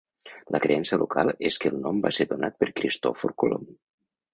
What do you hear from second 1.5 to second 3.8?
és que el nom va ser donat per Cristòfor Colom.